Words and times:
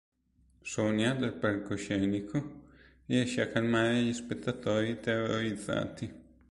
Sonya, 0.63 1.13
dal 1.13 1.33
palcoscenico, 1.35 2.61
riesce 3.05 3.39
a 3.43 3.47
calmare 3.49 4.01
gli 4.01 4.11
spettatori 4.13 4.99
terrorizzati. 4.99 6.11